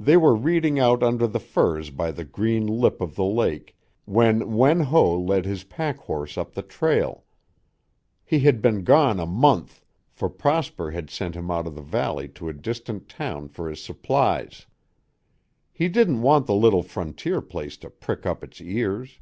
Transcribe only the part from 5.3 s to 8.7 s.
his pack horse up the trail. He had